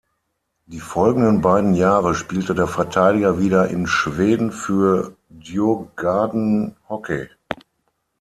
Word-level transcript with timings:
Die 0.65 0.79
folgenden 0.79 1.41
beiden 1.41 1.75
Jahre 1.75 2.15
spielte 2.15 2.55
der 2.55 2.65
Verteidiger 2.65 3.39
wieder 3.39 3.67
in 3.67 3.85
Schweden, 3.85 4.51
für 4.51 5.15
Djurgården 5.29 6.75
Hockey. 6.89 7.29